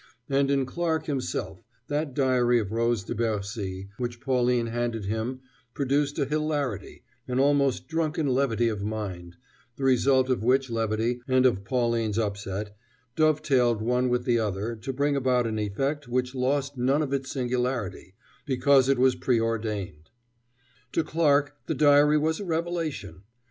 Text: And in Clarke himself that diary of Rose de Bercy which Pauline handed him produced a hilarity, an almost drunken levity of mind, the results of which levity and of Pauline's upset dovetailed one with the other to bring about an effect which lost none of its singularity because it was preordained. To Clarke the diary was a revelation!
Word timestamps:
And 0.29 0.49
in 0.49 0.65
Clarke 0.65 1.05
himself 1.05 1.61
that 1.87 2.15
diary 2.15 2.57
of 2.57 2.71
Rose 2.71 3.03
de 3.03 3.13
Bercy 3.13 3.87
which 3.99 4.19
Pauline 4.19 4.65
handed 4.65 5.05
him 5.05 5.41
produced 5.75 6.17
a 6.17 6.25
hilarity, 6.25 7.03
an 7.27 7.39
almost 7.39 7.87
drunken 7.87 8.25
levity 8.25 8.67
of 8.67 8.81
mind, 8.81 9.35
the 9.75 9.83
results 9.83 10.31
of 10.31 10.41
which 10.41 10.71
levity 10.71 11.21
and 11.27 11.45
of 11.45 11.63
Pauline's 11.63 12.17
upset 12.17 12.75
dovetailed 13.15 13.83
one 13.83 14.09
with 14.09 14.23
the 14.25 14.39
other 14.39 14.75
to 14.77 14.91
bring 14.91 15.15
about 15.15 15.45
an 15.45 15.59
effect 15.59 16.07
which 16.07 16.33
lost 16.33 16.79
none 16.79 17.03
of 17.03 17.13
its 17.13 17.29
singularity 17.31 18.15
because 18.43 18.89
it 18.89 18.97
was 18.97 19.13
preordained. 19.15 20.09
To 20.93 21.03
Clarke 21.03 21.53
the 21.67 21.75
diary 21.75 22.17
was 22.17 22.39
a 22.39 22.43
revelation! 22.43 23.21